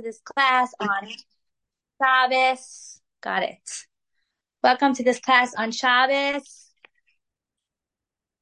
[0.00, 1.08] this class on
[2.00, 3.00] Shabbos.
[3.22, 3.70] Got it.
[4.62, 6.70] Welcome to this class on Shabbos.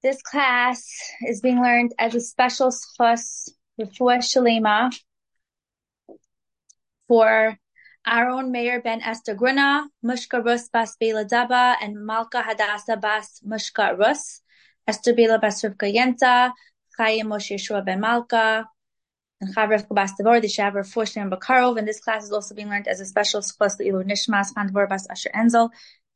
[0.03, 0.87] This class
[1.27, 4.95] is being learned as a special schos before Shalema
[7.09, 7.59] for
[8.07, 13.41] our own Mayor Ben Esther Gruna, Mushka Rus Bas Bela Daba, and Malka Hadassah Bas
[13.47, 14.41] Mushka Rus,
[14.87, 16.53] Esther Bela Bas Rivka Yenta,
[16.99, 18.69] Chayim Moshe Yeshua Ben Malka,
[19.41, 23.41] and the Shaver Foshner Bakarov, and this class is also being learned as a special
[23.41, 25.71] schos Ilu Nishmas, Chandvor Bas Asher Enzel,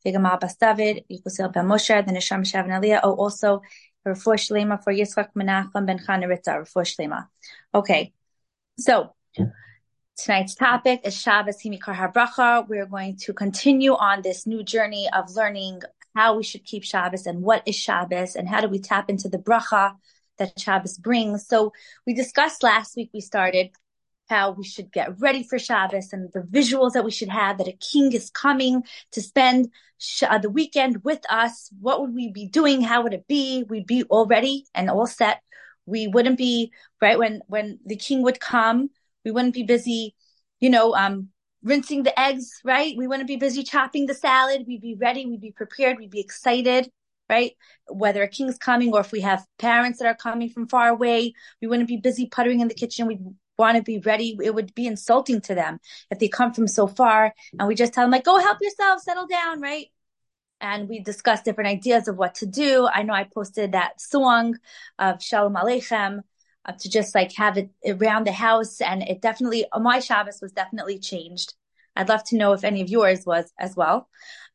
[0.05, 3.63] Vigamal Bas David, Yikusil Ben Moshe, the Nisham Shav Aliyah, oh, also
[4.07, 7.29] Refuah Shlema for Yitzchak Menachem Ben Chanaritza, Refuah Shlema.
[7.75, 8.13] Okay,
[8.79, 9.15] so
[10.19, 12.69] tonight's topic is Shabbos Himikar HaBracha.
[12.69, 15.81] We're going to continue on this new journey of learning
[16.15, 19.31] how we should keep Shabbos and what is Shabbos and how do we tap into
[19.31, 19.97] the bracha
[20.39, 21.47] that Shabbos brings.
[21.47, 21.73] So
[22.07, 23.71] we discussed last week, we started
[24.29, 27.69] how we should get ready for Shabbos and the visuals that we should have that
[27.69, 29.69] a king is coming to spend
[30.27, 31.71] uh, the weekend with us.
[31.81, 32.81] What would we be doing?
[32.81, 33.65] How would it be?
[33.69, 35.41] We'd be all ready and all set.
[35.87, 38.89] We wouldn't be right when when the king would come.
[39.25, 40.15] We wouldn't be busy,
[40.59, 41.29] you know, um,
[41.63, 42.95] rinsing the eggs, right?
[42.97, 44.65] We wouldn't be busy chopping the salad.
[44.67, 45.27] We'd be ready.
[45.27, 45.99] We'd be prepared.
[45.99, 46.91] We'd be excited
[47.29, 47.53] right?
[47.89, 51.35] Whether a king's coming or if we have parents that are coming from far away,
[51.61, 53.07] we wouldn't be busy puttering in the kitchen.
[53.07, 53.19] We
[53.57, 54.37] want to be ready.
[54.43, 55.79] It would be insulting to them
[56.11, 59.01] if they come from so far and we just tell them like, go help yourself,
[59.01, 59.87] settle down, right?
[60.61, 62.89] And we discussed different ideas of what to do.
[62.93, 64.57] I know I posted that song
[64.99, 66.21] of Shalom Aleichem
[66.65, 68.81] uh, to just like have it around the house.
[68.81, 71.55] And it definitely, my Shabbos was definitely changed.
[71.97, 74.09] I'd love to know if any of yours was as well.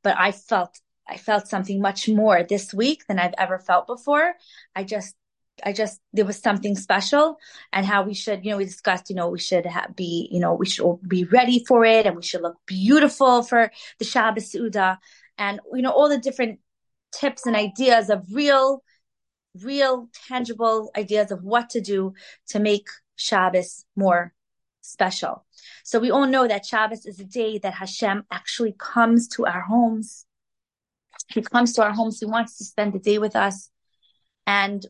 [0.03, 4.35] But I felt I felt something much more this week than I've ever felt before.
[4.75, 5.16] I just,
[5.63, 7.38] I just, there was something special
[7.73, 10.39] and how we should, you know, we discussed, you know, we should ha- be, you
[10.39, 14.51] know, we should be ready for it and we should look beautiful for the Shabbos
[14.51, 14.99] Suda
[15.38, 16.59] and, you know, all the different
[17.11, 18.84] tips and ideas of real,
[19.61, 22.13] real tangible ideas of what to do
[22.50, 24.34] to make Shabbos more
[24.81, 25.45] special.
[25.84, 29.61] So we all know that Shabbos is a day that Hashem actually comes to our
[29.61, 30.25] homes
[31.28, 32.19] he comes to our homes.
[32.19, 33.69] He wants to spend the day with us.
[34.47, 34.85] And,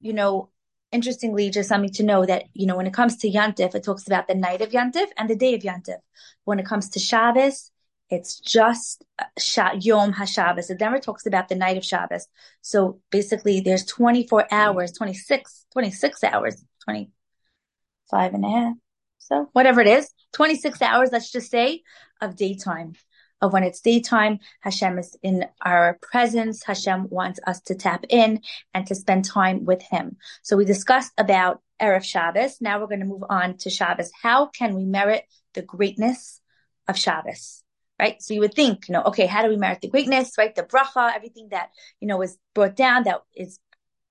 [0.00, 0.50] you know,
[0.90, 4.06] interestingly, just something to know that, you know, when it comes to Yantif, it talks
[4.06, 5.98] about the night of Yantif and the day of Yantif.
[6.44, 7.70] When it comes to Shabbos,
[8.10, 10.70] it's just uh, Yom HaShabbos.
[10.70, 12.26] It never talks about the night of Shabbos.
[12.60, 18.74] So basically there's 24 hours, 26, 26 hours, 25 and a half.
[19.18, 21.82] So whatever it is, 26 hours, let's just say,
[22.20, 22.94] of daytime
[23.42, 24.38] of when it's daytime.
[24.60, 26.64] Hashem is in our presence.
[26.64, 28.40] Hashem wants us to tap in
[28.72, 30.16] and to spend time with him.
[30.42, 32.60] So we discussed about Erev Shabbos.
[32.60, 34.10] Now we're going to move on to Shabbos.
[34.22, 36.40] How can we merit the greatness
[36.88, 37.62] of Shabbos?
[37.98, 38.22] Right.
[38.22, 40.32] So you would think, you know, okay, how do we merit the greatness?
[40.38, 40.54] Right.
[40.54, 41.70] The bracha, everything that,
[42.00, 43.60] you know, is brought down that is,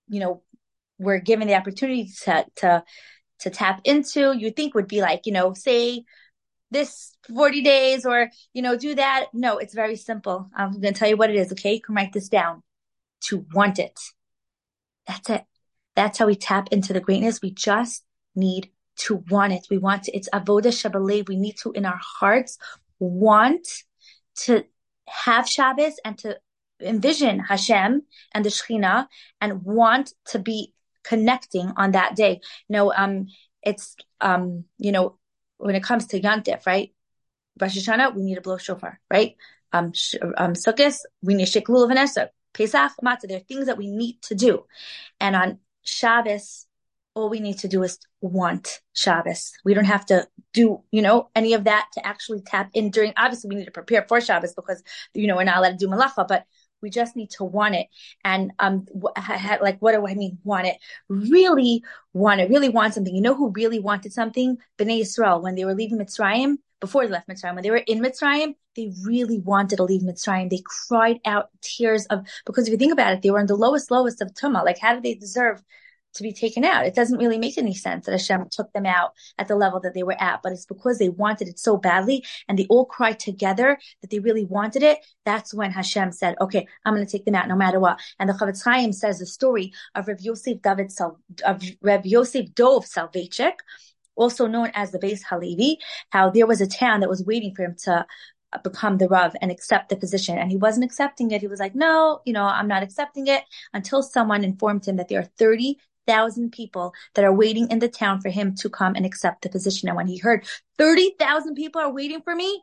[0.07, 0.43] you know,
[0.97, 2.83] we're given the opportunity to, to,
[3.39, 6.05] to tap into, you think would be like, you know, say
[6.71, 9.27] this 40 days or, you know, do that.
[9.33, 10.49] No, it's very simple.
[10.55, 11.51] I'm going to tell you what it is.
[11.51, 11.73] Okay.
[11.75, 12.63] You can write this down
[13.25, 13.99] to want it.
[15.07, 15.43] That's it.
[15.95, 17.41] That's how we tap into the greatness.
[17.41, 18.03] We just
[18.35, 19.67] need to want it.
[19.69, 21.27] We want to, it's avoda shabalev.
[21.27, 22.57] We need to, in our hearts,
[22.99, 23.67] want
[24.43, 24.63] to
[25.07, 26.39] have Shabbos and to
[26.79, 29.07] envision Hashem and the Shekhinah
[29.39, 30.73] and want to be
[31.03, 32.39] connecting on that day.
[32.67, 33.27] You know, um,
[33.63, 35.17] it's, um, you know,
[35.61, 36.93] when it comes to Yantif, right?
[37.59, 39.35] Rosh Hashanah, we need to blow shofar, right?
[39.73, 43.77] Um, sh- um, Sukkot, we need to lulav and Pesach, matzah, there are things that
[43.77, 44.65] we need to do.
[45.19, 46.67] And on Shabbos,
[47.13, 49.53] all we need to do is want Shabbos.
[49.63, 53.13] We don't have to do, you know, any of that to actually tap in during,
[53.15, 54.83] obviously we need to prepare for Shabbos because,
[55.13, 56.45] you know, we're not allowed to do malacha, but
[56.81, 57.87] we just need to want it.
[58.23, 58.87] And um,
[59.61, 60.39] like, what do I mean?
[60.43, 60.77] Want it?
[61.07, 61.83] Really
[62.13, 62.49] want it?
[62.49, 63.15] Really want something?
[63.15, 64.57] You know who really wanted something?
[64.77, 66.57] Bnei Yisrael when they were leaving Mitzrayim.
[66.79, 70.49] Before they left Mitzrayim, when they were in Mitzrayim, they really wanted to leave Mitzrayim.
[70.49, 73.55] They cried out tears of because if you think about it, they were in the
[73.55, 74.65] lowest, lowest of tumah.
[74.65, 75.61] Like, how did they deserve
[76.13, 76.85] to be taken out.
[76.85, 79.93] It doesn't really make any sense that Hashem took them out at the level that
[79.93, 83.19] they were at, but it's because they wanted it so badly and they all cried
[83.19, 84.99] together that they really wanted it.
[85.25, 87.99] That's when Hashem said, okay, I'm going to take them out no matter what.
[88.19, 90.91] And the Chofetz Chaim says the story of Rav Yosef David,
[91.45, 93.55] of Rav Yosef Dov Soloveitchik,
[94.15, 95.79] also known as the Beis Halevi,
[96.09, 98.05] how there was a town that was waiting for him to
[98.63, 100.37] become the Rav and accept the position.
[100.37, 101.41] And he wasn't accepting it.
[101.41, 103.43] He was like, no, you know, I'm not accepting it
[103.73, 105.77] until someone informed him that there are 30
[106.11, 109.49] 30,000 people that are waiting in the town for him to come and accept the
[109.49, 109.87] position.
[109.87, 110.45] And when he heard
[110.77, 112.61] 30,000 people are waiting for me,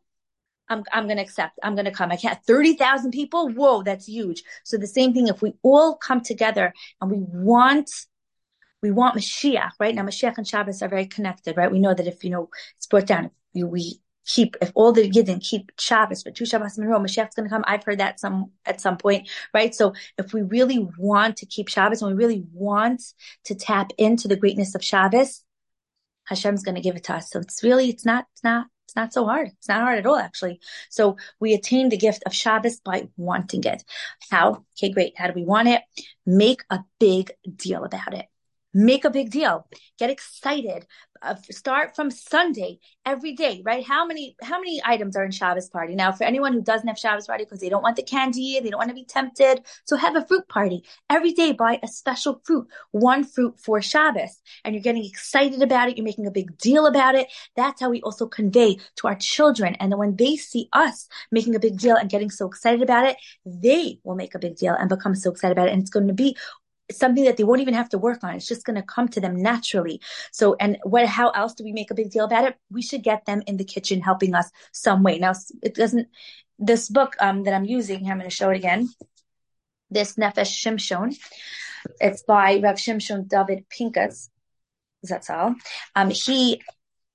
[0.68, 1.58] I'm, I'm going to accept.
[1.62, 2.12] I'm going to come.
[2.12, 2.38] I can't.
[2.44, 3.48] 30,000 people.
[3.48, 4.42] Whoa, that's huge.
[4.64, 7.90] So the same thing, if we all come together and we want,
[8.82, 9.94] we want Mashiach, right?
[9.94, 11.72] Now, Mashiach and Shabbos are very connected, right?
[11.72, 15.40] We know that if, you know, it's brought down, we keep, if all the Yidden
[15.40, 17.64] keep Shabbos, but two Shabbos in a row, Mashiach's going to come.
[17.66, 19.74] I've heard that some, at some point, right?
[19.74, 23.02] So if we really want to keep Shabbos and we really want
[23.44, 25.42] to tap into the greatness of Shabbos,
[26.24, 27.30] Hashem's going to give it to us.
[27.30, 29.48] So it's really, it's not, it's not, it's not so hard.
[29.48, 30.60] It's not hard at all, actually.
[30.90, 33.82] So we attain the gift of Shabbos by wanting it.
[34.30, 34.64] How?
[34.78, 35.14] Okay, great.
[35.16, 35.82] How do we want it?
[36.26, 38.26] Make a big deal about it
[38.74, 39.66] make a big deal
[39.98, 40.86] get excited
[41.22, 43.84] uh, start from sunday every day right?
[43.86, 45.94] How many how many items are in shabbos party?
[45.94, 48.70] Now for anyone who doesn't have shabbos party because they don't want the candy they
[48.70, 50.84] don't want to be tempted so have a fruit party.
[51.08, 55.88] Every day buy a special fruit one fruit for shabbos and you're getting excited about
[55.88, 57.28] it you're making a big deal about it.
[57.56, 61.54] That's how we also convey to our children and then when they see us making
[61.54, 64.74] a big deal and getting so excited about it they will make a big deal
[64.74, 66.36] and become so excited about it and it's going to be
[66.90, 68.34] something that they won't even have to work on.
[68.34, 70.00] It's just going to come to them naturally.
[70.32, 72.56] So, and what, how else do we make a big deal about it?
[72.70, 75.18] We should get them in the kitchen helping us some way.
[75.18, 76.08] Now, it doesn't,
[76.58, 78.88] this book, um, that I'm using, I'm going to show it again.
[79.90, 81.16] This Nefesh Shimshon.
[82.00, 84.28] It's by Rav Shimshon David Pinkus.
[85.02, 85.54] That's all.
[85.94, 86.60] Um, he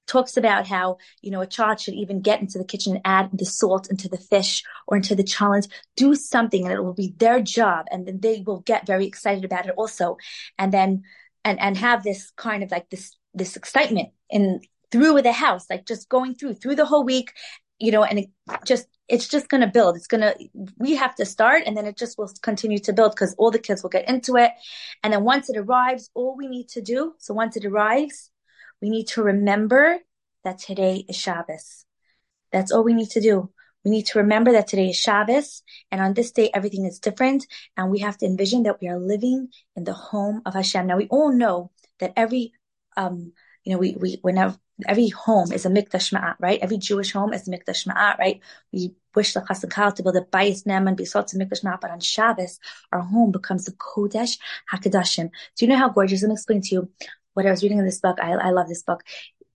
[0.07, 3.29] talks about how, you know, a child should even get into the kitchen and add
[3.33, 7.13] the salt into the fish or into the challah, do something and it will be
[7.17, 7.85] their job.
[7.91, 10.17] And then they will get very excited about it also.
[10.57, 11.03] And then,
[11.45, 14.61] and, and have this kind of like this, this excitement in
[14.91, 17.33] through the house, like just going through, through the whole week,
[17.79, 18.29] you know, and it
[18.63, 19.95] just, it's just going to build.
[19.95, 20.35] It's going to,
[20.77, 23.59] we have to start and then it just will continue to build because all the
[23.59, 24.51] kids will get into it.
[25.03, 28.29] And then once it arrives, all we need to do, so once it arrives,
[28.83, 29.97] we need to remember
[30.44, 31.85] that today is Shabbos.
[32.51, 33.50] That's all we need to do.
[33.85, 37.47] We need to remember that today is Shabbos, and on this day everything is different,
[37.77, 39.47] and we have to envision that we are living
[39.77, 40.85] in the home of Hashem.
[40.85, 42.51] Now we all know that every,
[42.97, 43.31] um,
[43.63, 46.59] you know, we we whenever every home is a mikdash ma'at, right?
[46.59, 48.41] Every Jewish home is a mikdash ma'at, right?
[48.74, 51.79] We wish the chassan to build a bayis nem and be salt to mikdash ma'at,
[51.79, 52.59] but on Shabbos
[52.91, 54.38] our home becomes the kodesh
[54.74, 55.29] hakadashim.
[55.56, 56.21] Do you know how gorgeous?
[56.21, 56.89] Let me explain to you
[57.33, 59.03] what I was reading in this book, I, I love this book.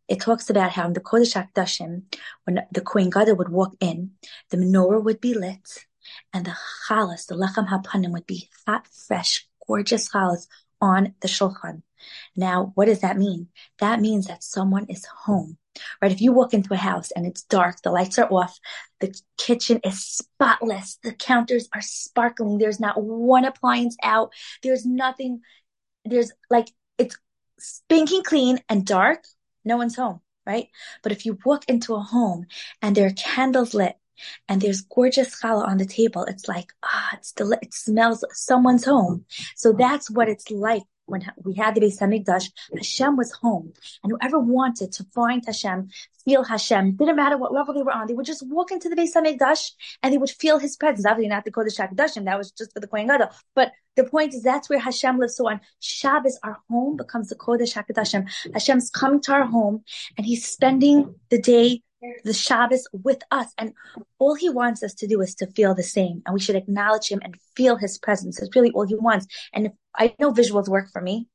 [0.08, 2.02] It talks about how in the Kodesh HaKadoshim,
[2.44, 4.12] when the Kohen Gadol would walk in,
[4.50, 5.86] the menorah would be lit,
[6.32, 6.56] and the
[6.88, 10.46] chalas, the lechem hapanim, would be hot, fresh, gorgeous chalas
[10.80, 11.82] on the shulchan.
[12.36, 13.48] Now, what does that mean?
[13.80, 15.58] That means that someone is home,
[16.00, 16.12] right?
[16.12, 18.58] If you walk into a house and it's dark, the lights are off,
[19.00, 24.32] the kitchen is spotless, the counters are sparkling, there's not one appliance out,
[24.62, 25.40] there's nothing,
[26.04, 27.18] there's like, it's
[27.58, 29.24] spanking clean and dark,
[29.64, 30.68] no one's home, right?
[31.02, 32.46] But if you walk into a home
[32.82, 33.96] and there are candles lit
[34.48, 38.84] and there's gorgeous challah on the table, it's like, ah, it's del- it smells someone's
[38.84, 39.24] home.
[39.56, 43.72] So that's what it's like when we had the Beis Hamikdash, Hashem was home,
[44.02, 45.88] and whoever wanted to find Hashem,
[46.24, 48.96] feel Hashem, didn't matter what level they were on, they would just walk into the
[48.96, 49.72] Beis Hamikdash
[50.02, 51.06] and they would feel His presence.
[51.06, 53.28] Obviously, not the Kodesh Hakadashim, that was just for the Kohen Gadol.
[53.54, 55.36] But the point is, that's where Hashem lives.
[55.36, 58.28] So on Shabbos, our home becomes the Kodesh Hakadashim.
[58.52, 59.82] Hashem's coming to our home,
[60.16, 61.82] and He's spending the day
[62.24, 63.52] the Shabbos with us.
[63.58, 63.72] And
[64.18, 66.22] all he wants us to do is to feel the same.
[66.26, 68.40] And we should acknowledge him and feel his presence.
[68.40, 69.26] It's really all he wants.
[69.52, 71.26] And I know visuals work for me,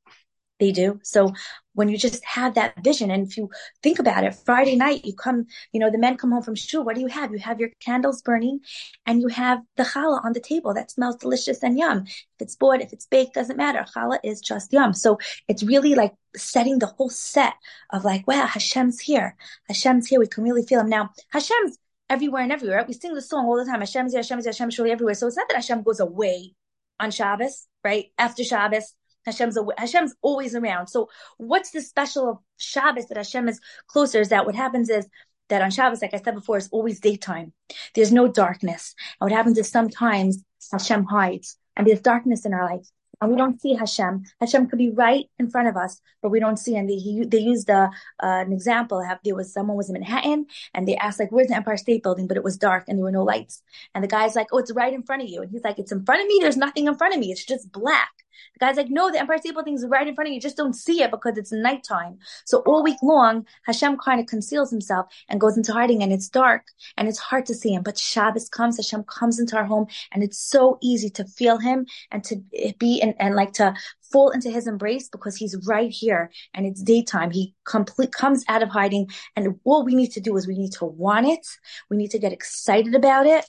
[0.60, 1.00] they do.
[1.02, 1.32] So
[1.74, 3.50] when you just have that vision, and if you
[3.82, 6.84] think about it, Friday night, you come, you know, the men come home from shul.
[6.84, 7.32] What do you have?
[7.32, 8.60] You have your candles burning
[9.06, 12.04] and you have the challah on the table that smells delicious and yum.
[12.06, 13.84] If it's boiled, if it's baked, doesn't matter.
[13.94, 14.92] Challah is just yum.
[14.92, 15.18] So
[15.48, 17.54] it's really like setting the whole set
[17.90, 19.36] of like, wow, Hashem's here.
[19.68, 20.20] Hashem's here.
[20.20, 20.88] We can really feel him.
[20.88, 22.84] Now, Hashem's everywhere and everywhere.
[22.86, 23.80] We sing the song all the time.
[23.80, 25.14] Hashem's here, Hashem's here, Hashem's surely everywhere.
[25.14, 26.54] So it's not that Hashem goes away
[27.00, 28.06] on Shabbos, right?
[28.18, 28.94] After Shabbos,
[29.24, 30.88] Hashem's Hashem's always around.
[30.88, 34.20] So what's the special of Shabbos that Hashem is closer?
[34.20, 35.06] Is that what happens is
[35.48, 37.52] that on Shabbos, like I said before, it's always daytime.
[37.94, 38.94] There's no darkness.
[39.20, 42.86] And what happens is sometimes Hashem hides and there's darkness in our life
[43.20, 44.24] and we don't see Hashem.
[44.40, 46.76] Hashem could be right in front of us, but we don't see.
[46.76, 47.90] And they he, they used a,
[48.22, 49.02] uh, an example.
[49.24, 52.26] There was someone was in Manhattan, and they asked like, "Where's the Empire State Building?"
[52.26, 53.62] But it was dark and there were no lights.
[53.94, 55.92] And the guy's like, "Oh, it's right in front of you." And he's like, "It's
[55.92, 56.38] in front of me.
[56.40, 57.32] There's nothing in front of me.
[57.32, 58.10] It's just black."
[58.54, 60.36] The guy's like, no, the Empire State Building is right in front of you.
[60.36, 62.18] You just don't see it because it's nighttime.
[62.44, 66.28] So all week long, Hashem kind of conceals himself and goes into hiding and it's
[66.28, 66.62] dark
[66.96, 67.82] and it's hard to see him.
[67.82, 71.86] But Shabbos comes, Hashem comes into our home and it's so easy to feel him
[72.10, 72.36] and to
[72.78, 73.74] be and, and like to
[74.14, 77.30] fall into his embrace because he's right here and it's daytime.
[77.30, 79.08] He complete comes out of hiding.
[79.34, 81.46] And all we need to do is we need to want it.
[81.90, 83.44] We need to get excited about it.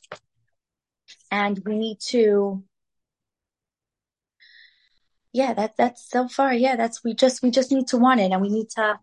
[1.31, 2.63] And we need to
[5.35, 6.53] yeah, that that's so far.
[6.53, 8.97] Yeah, that's we just we just need to want it and we need to,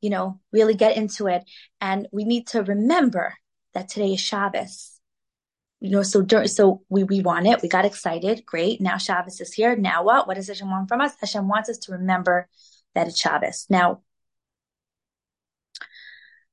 [0.00, 1.42] you know, really get into it.
[1.80, 3.34] And we need to remember
[3.74, 5.00] that today is Shabbos.
[5.80, 7.62] You know, so so we we want it.
[7.62, 8.46] We got excited.
[8.46, 8.80] Great.
[8.80, 9.74] Now Shabbos is here.
[9.74, 10.28] Now what?
[10.28, 11.14] What does Hashem want from us?
[11.20, 12.48] Hashem wants us to remember
[12.94, 13.66] that it's Shabbos.
[13.68, 14.02] Now,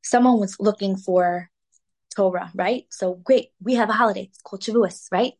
[0.02, 1.52] someone was looking for
[2.16, 2.86] Torah, right?
[2.90, 3.50] So great.
[3.62, 4.24] We have a holiday.
[4.24, 5.34] It's called Shavuos, right?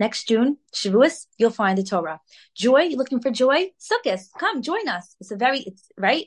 [0.00, 2.20] Next June, Shavuos, you'll find the Torah.
[2.54, 3.70] Joy, you're looking for joy?
[3.78, 5.14] Sukkot, come join us.
[5.20, 6.26] It's a very, it's right.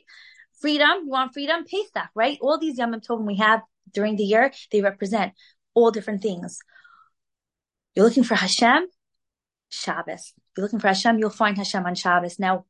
[0.60, 1.64] Freedom, you want freedom?
[1.64, 2.38] Pesach, right?
[2.40, 3.60] All these Yom Tovim we have
[3.92, 5.34] during the year, they represent
[5.74, 6.58] all different things.
[7.94, 8.86] You're looking for Hashem,
[9.68, 10.32] Shabbos.
[10.56, 12.38] You're looking for Hashem, you'll find Hashem on Shabbos.
[12.38, 12.64] Now,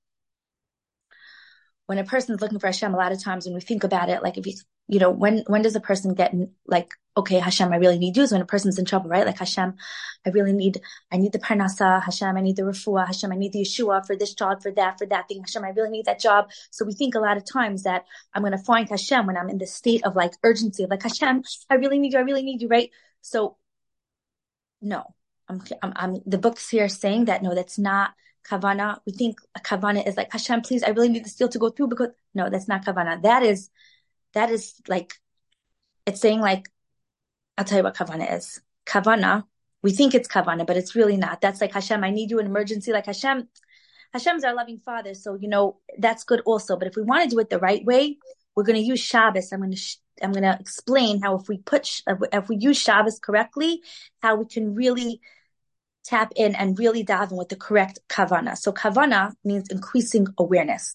[1.86, 4.10] when a person is looking for Hashem, a lot of times when we think about
[4.10, 4.54] it, like if you,
[4.88, 6.34] you know, when when does a person get
[6.66, 9.26] like okay, Hashem, I really need you is when a person's in trouble, right?
[9.26, 9.74] Like Hashem,
[10.24, 10.80] I really need,
[11.12, 12.02] I need the parnasa.
[12.02, 13.06] Hashem, I need the refuah.
[13.06, 15.40] Hashem, I need the Yeshua for this job, for that, for that thing.
[15.40, 16.50] Hashem, I really need that job.
[16.70, 19.50] So we think a lot of times that I'm going to find Hashem when I'm
[19.50, 22.20] in this state of like urgency of like, Hashem, I really need you.
[22.20, 22.90] I really need you, right?
[23.20, 23.56] So
[24.80, 25.14] no,
[25.48, 28.12] I'm, I'm, I'm the book's here saying that no, that's not
[28.48, 29.00] kavana.
[29.06, 31.88] We think kavana is like, Hashem, please, I really need the steel to go through
[31.88, 33.20] because no, that's not kavana.
[33.22, 33.70] That is,
[34.34, 35.14] that is like,
[36.06, 36.70] it's saying like,
[37.58, 38.60] I'll tell you what kavana is.
[38.86, 39.44] Kavana,
[39.82, 41.40] we think it's kavana, but it's really not.
[41.40, 42.92] That's like Hashem, I need you in emergency.
[42.92, 43.48] Like Hashem,
[44.12, 45.12] Hashem's our loving father.
[45.14, 46.76] So, you know, that's good also.
[46.76, 48.18] But if we want to do it the right way,
[48.54, 49.52] we're going to use Shabbos.
[49.52, 52.78] I'm going to, sh- I'm going to explain how if we put, if we use
[52.78, 53.82] Shabbos correctly,
[54.22, 55.20] how we can really
[56.04, 58.56] tap in and really dive in with the correct kavana.
[58.56, 60.94] So kavana means increasing awareness.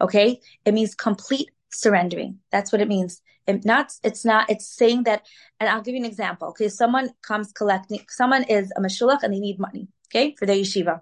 [0.00, 0.40] Okay.
[0.64, 2.38] It means complete surrendering.
[2.52, 3.20] That's what it means.
[3.46, 5.26] It not, it's not, it's saying that,
[5.60, 6.48] and I'll give you an example.
[6.48, 6.68] Okay.
[6.68, 9.88] Someone comes collecting, someone is a mashulach and they need money.
[10.08, 10.34] Okay.
[10.38, 11.00] For their yeshiva.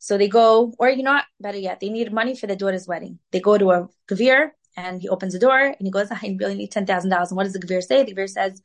[0.00, 2.86] So they go, or you know what, better yet, they need money for their daughter's
[2.86, 3.18] wedding.
[3.32, 6.54] They go to a gavir and he opens the door and he goes, I really
[6.54, 7.04] need $10,000.
[7.04, 8.04] And what does the gavir say?
[8.04, 8.62] The gavir says,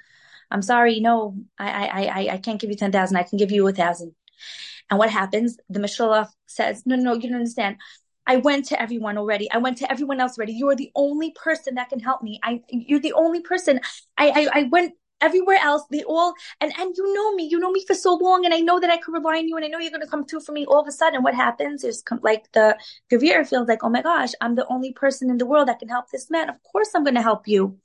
[0.52, 3.18] I'm sorry, no, I, I, I, I can't give you 10,000.
[3.18, 4.14] I can give you a thousand.
[4.90, 5.58] And what happens?
[5.70, 7.78] The mashulach says, no, no, you don't understand.
[8.26, 9.52] I went to everyone already.
[9.52, 10.54] I went to everyone else already.
[10.54, 12.40] You're the only person that can help me.
[12.44, 13.80] I, you're the only person.
[14.18, 15.84] I, I, I went everywhere else.
[15.90, 18.46] They all, and, and you know me, you know me for so long.
[18.46, 20.08] And I know that I could rely on you and I know you're going to
[20.08, 20.66] come through for me.
[20.66, 22.78] All of a sudden, what happens is like the
[23.12, 25.90] Gavir feels like, oh my gosh, I'm the only person in the world that can
[25.90, 26.50] help this man.
[26.50, 27.78] Of course I'm going to help you.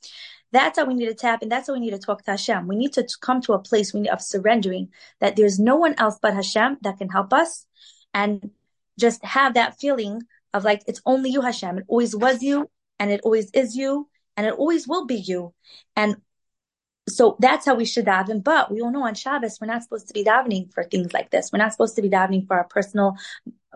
[0.50, 2.66] That's how we need to tap and that's how we need to talk to Hashem.
[2.66, 4.88] We need to come to a place we need, of surrendering
[5.20, 7.66] that there's no one else but Hashem that can help us.
[8.14, 8.50] And
[8.98, 11.78] just have that feeling of like, it's only you, Hashem.
[11.78, 15.54] It always was you, and it always is you, and it always will be you.
[15.96, 16.16] And
[17.08, 18.44] so that's how we should daven.
[18.44, 21.30] But we all know on Shabbos, we're not supposed to be davening for things like
[21.30, 21.50] this.
[21.52, 23.16] We're not supposed to be davening for our personal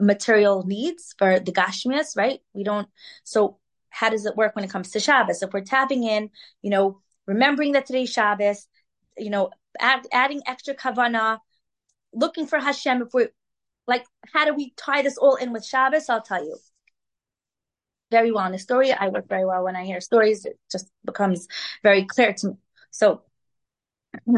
[0.01, 2.41] material needs, for the Gashmias, right?
[2.53, 2.89] We don't.
[3.25, 3.59] So
[3.91, 5.43] how does it work when it comes to Shabbos?
[5.43, 6.31] If we're tapping in,
[6.63, 8.67] you know, remembering that today's Shabbos,
[9.17, 11.39] you know, add, adding extra kavana,
[12.13, 13.03] looking for Hashem.
[13.03, 13.33] If we're
[13.87, 16.09] like, how do we tie this all in with Shabbos?
[16.09, 16.57] I'll tell you.
[18.11, 18.93] Very well in a story.
[18.93, 20.45] I work very well when I hear stories.
[20.45, 21.49] It just becomes
[21.83, 22.55] very clear to me.
[22.91, 23.23] So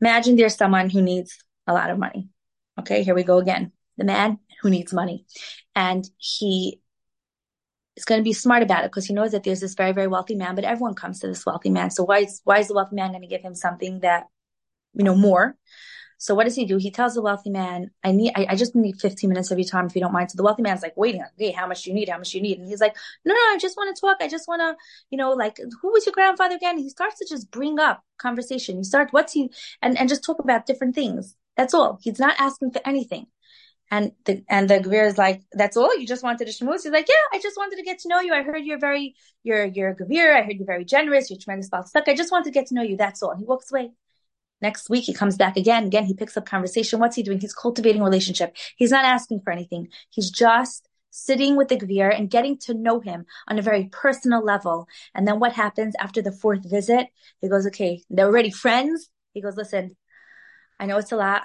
[0.00, 2.28] imagine there's someone who needs a lot of money.
[2.80, 3.72] Okay, here we go again.
[3.98, 5.26] The man who needs money.
[5.76, 6.80] And he
[7.96, 10.08] is going to be smart about it because he knows that there's this very, very
[10.08, 11.90] wealthy man, but everyone comes to this wealthy man.
[11.90, 14.24] So why is, why is the wealthy man going to give him something that,
[14.94, 15.56] you know, more?
[16.18, 16.76] So what does he do?
[16.76, 19.68] He tells the wealthy man, I need, I, I, just need 15 minutes of your
[19.68, 20.30] time if you don't mind.
[20.30, 22.08] So the wealthy man's like waiting, hey, how much do you need?
[22.08, 22.58] How much do you need?
[22.58, 24.18] And he's like, no, no, I just want to talk.
[24.20, 24.76] I just want to,
[25.10, 26.78] you know, like, who was your grandfather again?
[26.78, 28.76] He starts to just bring up conversation.
[28.78, 29.50] He starts, what's he,
[29.82, 31.36] and, and just talk about different things.
[31.56, 31.98] That's all.
[32.02, 33.26] He's not asking for anything.
[33.90, 35.96] And the and the Gavir is like, that's all?
[35.96, 36.82] You just wanted to shmooze?
[36.82, 38.32] He's like, yeah, I just wanted to get to know you.
[38.32, 40.34] I heard you're very, you're, you're a Gavir.
[40.34, 41.30] I heard you're very generous.
[41.30, 41.90] You're tremendous stuff.
[41.94, 42.96] I just wanted to get to know you.
[42.96, 43.30] That's all.
[43.30, 43.92] And he walks away.
[44.64, 45.84] Next week, he comes back again.
[45.84, 46.98] Again, he picks up conversation.
[46.98, 47.38] What's he doing?
[47.38, 48.56] He's cultivating relationship.
[48.76, 49.88] He's not asking for anything.
[50.08, 54.42] He's just sitting with the Gavir and getting to know him on a very personal
[54.42, 54.88] level.
[55.14, 57.08] And then what happens after the fourth visit?
[57.42, 59.10] He goes, okay, they're already friends.
[59.34, 59.98] He goes, listen,
[60.80, 61.42] I know it's a lot,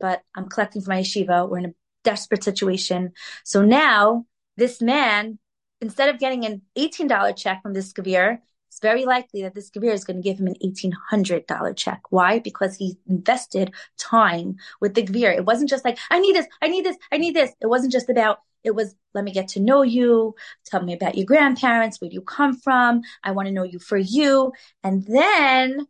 [0.00, 1.48] but I'm collecting for my yeshiva.
[1.48, 3.12] We're in a desperate situation.
[3.44, 5.38] So now this man,
[5.80, 9.92] instead of getting an $18 check from this Gavir, it's very likely that this Gavir
[9.92, 12.02] is going to give him an $1,800 check.
[12.10, 12.38] Why?
[12.38, 15.34] Because he invested time with the Gavir.
[15.34, 17.52] It wasn't just like, I need this, I need this, I need this.
[17.60, 20.34] It wasn't just about, it was, let me get to know you.
[20.66, 22.00] Tell me about your grandparents.
[22.00, 23.02] Where do you come from?
[23.22, 24.52] I want to know you for you.
[24.82, 25.86] And then,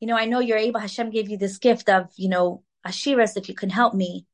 [0.00, 3.36] you know, I know you're able, Hashem gave you this gift of, you know, Ashiras,
[3.36, 4.26] if you can help me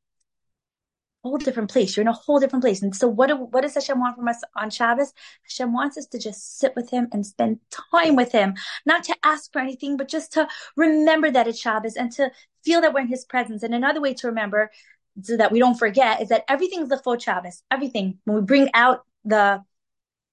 [1.23, 1.95] whole different place.
[1.95, 2.81] You're in a whole different place.
[2.81, 5.13] And so what, do, what does Hashem want from us on Shabbos?
[5.43, 7.59] Hashem wants us to just sit with him and spend
[7.93, 11.95] time with him, not to ask for anything, but just to remember that it's Shabbos
[11.95, 12.31] and to
[12.63, 13.63] feel that we're in his presence.
[13.63, 14.71] And another way to remember
[15.21, 17.63] so that we don't forget is that everything's full Shabbos.
[17.69, 18.19] Everything.
[18.25, 19.63] When we bring out the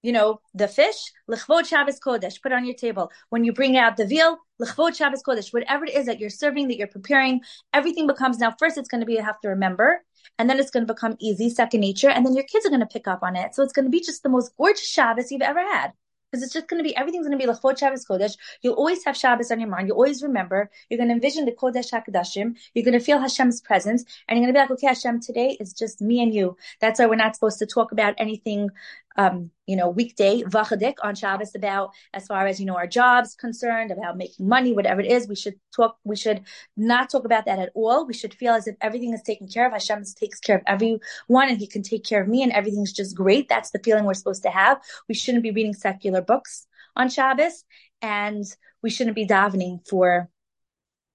[0.03, 3.11] you know, the fish, l'chvod Shabbos Kodesh, put on your table.
[3.31, 6.69] When you bring out the veal, l'chvod Shabbos Kodesh, whatever it is that you're serving,
[6.69, 7.41] that you're preparing,
[7.73, 10.05] everything becomes now, first it's going to be, you have to remember,
[10.39, 12.81] and then it's going to become easy, second nature, and then your kids are going
[12.81, 13.55] to pick up on it.
[13.55, 15.93] So it's going to be just the most gorgeous Shabbos you've ever had
[16.31, 18.37] because it's just going to be everything's going to be lechot Shabbos Kodesh.
[18.63, 19.89] You'll always have Shabbos on your mind.
[19.89, 20.71] You'll always remember.
[20.89, 22.57] You're going to envision the Kodesh Hakadashim.
[22.75, 25.57] You're going to feel Hashem's presence, and you're going to be like, okay, Hashem, today
[25.61, 26.57] is just me and you.
[26.81, 28.71] That's why we're not supposed to talk about anything
[29.19, 33.35] um, you know, weekday vachadik on Shabbos about as far as you know our jobs
[33.35, 35.27] concerned, about making money, whatever it is.
[35.29, 35.99] We should talk.
[36.05, 36.43] We should
[36.77, 38.07] not talk about that at all.
[38.07, 39.73] We should feel as if everything is taken care of.
[39.73, 41.01] Hashem takes care of everyone,
[41.49, 43.49] and He can take care of me, and everything's just great.
[43.49, 44.81] That's the feeling we're supposed to have.
[45.09, 47.65] We shouldn't be reading secular books on Shabbos,
[48.01, 48.45] and
[48.83, 50.31] we shouldn't be davening for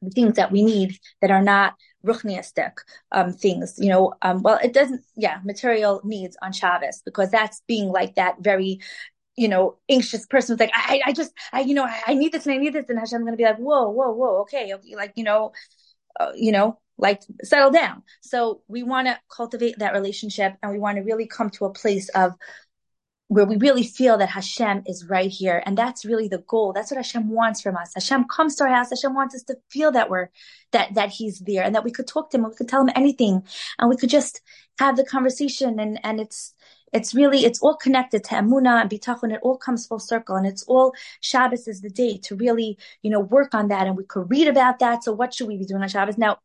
[0.03, 2.73] the things that we need that are not ruchniistic
[3.11, 7.61] um, things, you know, um, well, it doesn't, yeah, material needs on Shabbos because that's
[7.67, 8.79] being like that very,
[9.35, 10.53] you know, anxious person.
[10.53, 12.89] It's like, I, I just, I, you know, I, need this and I need this.
[12.89, 14.73] And Hashem's going to be like, whoa, whoa, whoa, okay.
[14.73, 15.53] okay like, you know,
[16.19, 18.03] uh, you know, like settle down.
[18.21, 21.73] So we want to cultivate that relationship and we want to really come to a
[21.73, 22.33] place of
[23.33, 25.63] where we really feel that Hashem is right here.
[25.65, 26.71] And that's really the goal.
[26.71, 27.91] That's what Hashem wants from us.
[27.95, 28.91] Hashem comes to our house.
[28.91, 30.29] Hashem wants us to feel that we're,
[30.71, 32.43] that, that he's there and that we could talk to him.
[32.43, 33.43] We could tell him anything
[33.79, 34.41] and we could just
[34.77, 35.79] have the conversation.
[35.79, 36.53] And, and it's,
[36.93, 39.33] it's really, it's all connected to Emunah and Bitachon.
[39.33, 43.09] It all comes full circle and it's all Shabbos is the day to really, you
[43.09, 43.87] know, work on that.
[43.87, 45.03] And we could read about that.
[45.03, 46.19] So what should we be doing on Shabbos?
[46.19, 46.37] Now,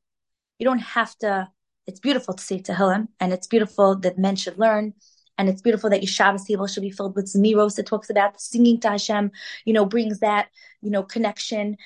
[0.58, 1.50] you don't have to,
[1.86, 4.94] it's beautiful to say Tehillim and it's beautiful that men should learn
[5.38, 7.78] and it's beautiful that your Shabbos table should be filled with Zmiros.
[7.78, 9.30] It talks about singing to Hashem,
[9.64, 10.48] you know, brings that,
[10.82, 11.76] you know, connection.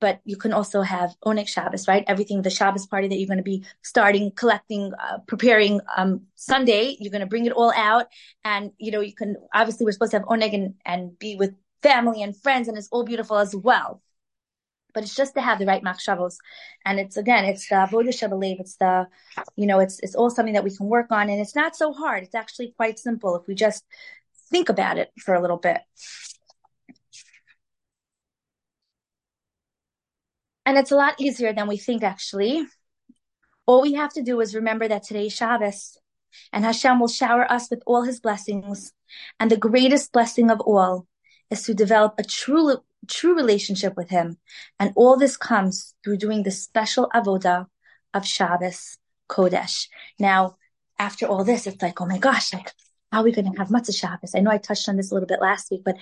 [0.00, 2.04] But you can also have Oneg Shabbos, right?
[2.06, 6.96] Everything, the Shabbos party that you're going to be starting, collecting, uh, preparing um, Sunday,
[6.98, 8.06] you're going to bring it all out.
[8.44, 11.54] And, you know, you can, obviously, we're supposed to have Oneg and, and be with
[11.82, 14.00] family and friends, and it's all beautiful as well
[14.94, 16.36] but it's just to have the right machshavos.
[16.84, 18.60] And it's again, it's the avodah shabalev.
[18.60, 19.06] It's the,
[19.56, 21.92] you know, it's it's all something that we can work on, and it's not so
[21.92, 22.24] hard.
[22.24, 23.84] It's actually quite simple if we just
[24.50, 25.80] think about it for a little bit.
[30.64, 32.66] And it's a lot easier than we think, actually.
[33.66, 35.98] All we have to do is remember that today's Shabbos,
[36.52, 38.92] and Hashem will shower us with all His blessings.
[39.40, 41.06] And the greatest blessing of all
[41.50, 44.38] is to develop a true true relationship with him.
[44.78, 47.66] And all this comes through doing the special avoda
[48.14, 49.88] of Shabbos Kodesh.
[50.18, 50.56] Now,
[50.98, 52.72] after all this, it's like, oh my gosh, like,
[53.10, 54.34] how are we going to have Motzei Shabbos?
[54.34, 55.96] I know I touched on this a little bit last week, but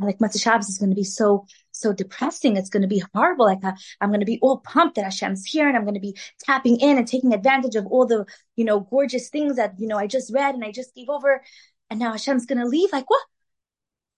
[0.00, 2.56] like Motzei Shabbos is going to be so, so depressing.
[2.56, 3.44] It's going to be horrible.
[3.44, 6.00] Like uh, I'm going to be all pumped that Hashem's here and I'm going to
[6.00, 9.86] be tapping in and taking advantage of all the, you know, gorgeous things that, you
[9.86, 11.42] know, I just read and I just gave over.
[11.88, 12.92] And now Hashem's going to leave.
[12.92, 13.22] Like what?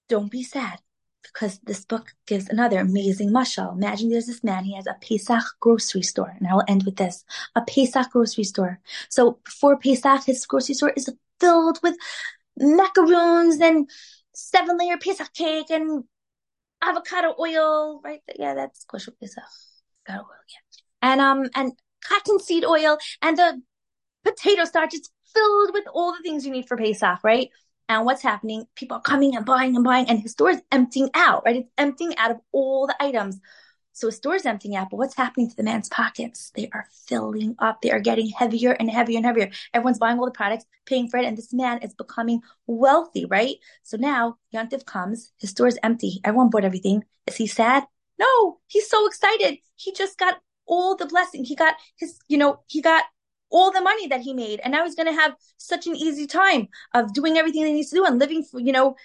[0.09, 0.79] Don't be sad
[1.23, 3.75] because this book gives another amazing mashal.
[3.75, 6.97] Imagine there's this man, he has a Pesach grocery store, and I will end with
[6.97, 7.25] this.
[7.55, 8.81] A Pesach grocery store.
[9.09, 11.09] So before Pesach, his grocery store is
[11.41, 11.97] filled with
[12.59, 13.89] macaroons and
[14.35, 16.05] seven layer Pesach cake and
[16.83, 18.21] avocado oil, right?
[18.37, 19.45] Yeah, that's kosher Pesach.
[20.09, 21.11] Avocado oil, yeah.
[21.11, 21.73] And, um, and
[22.05, 23.63] cottonseed oil and the
[24.25, 24.95] potato starch.
[24.95, 27.51] It's filled with all the things you need for Pesach, right?
[27.89, 28.67] And what's happening?
[28.75, 31.57] People are coming and buying and buying, and his store is emptying out, right?
[31.57, 33.41] It's emptying out of all the items.
[33.93, 36.53] So his store is emptying out, but what's happening to the man's pockets?
[36.55, 37.83] They are filling up.
[37.83, 39.51] They are getting heavier and heavier and heavier.
[39.75, 43.57] Everyone's buying all the products, paying for it, and this man is becoming wealthy, right?
[43.83, 46.21] So now Yontif comes, his store is empty.
[46.23, 47.05] Everyone bought everything.
[47.27, 47.85] Is he sad?
[48.21, 49.59] No, he's so excited.
[49.75, 51.45] He just got all the blessing.
[51.45, 53.05] He got his, you know, he got
[53.51, 54.61] all the money that he made.
[54.63, 57.75] And now he's going to have such an easy time of doing everything that he
[57.75, 58.97] needs to do and living, for, you know,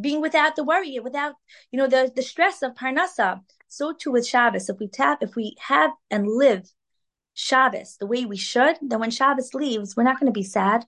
[0.00, 1.34] being without the worry, without,
[1.70, 3.40] you know, the, the stress of Parnasa.
[3.68, 4.68] So too with Shabbos.
[4.68, 6.70] If we tap, if we have and live
[7.34, 10.86] Shabbos the way we should, then when Shabbos leaves, we're not going to be sad.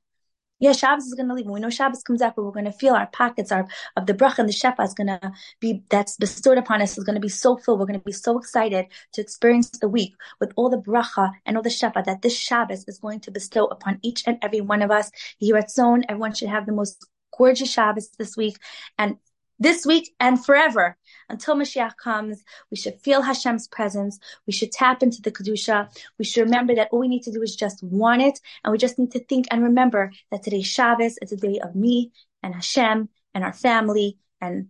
[0.59, 1.45] Yeah, Shabbos is going to leave.
[1.45, 4.15] When we know Shabbos comes after, we're going to feel our pockets are of the
[4.15, 7.21] bracha and the shefa is going to be that's bestowed upon us is going to
[7.21, 7.77] be so full.
[7.77, 11.59] We're going to be so excited to experience the week with all the bracha and
[11.59, 14.81] all the shefa that this Shabbos is going to bestow upon each and every one
[14.81, 15.11] of us.
[15.43, 18.57] Yehi Ratzon, everyone should have the most gorgeous Shabbos this week
[18.97, 19.17] and
[19.59, 20.97] this week and forever
[21.29, 24.19] until Mashiach comes, we should feel Hashem's presence.
[24.47, 25.89] We should tap into the Kedusha.
[26.19, 28.39] We should remember that all we need to do is just want it.
[28.65, 31.75] And we just need to think and remember that today's Shabbos is a day of
[31.75, 32.13] me
[32.43, 34.19] and Hashem and our family.
[34.41, 34.69] And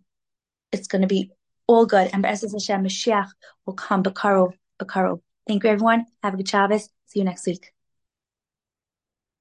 [0.73, 1.31] it's going to be
[1.67, 2.11] all good.
[2.13, 3.29] And Be'ez Hashem, Mashiach
[3.65, 5.21] will come Bakaro, Bakaro.
[5.47, 6.07] Thank you, everyone.
[6.23, 6.89] Have a good Shabbos.
[7.07, 7.76] See you next week.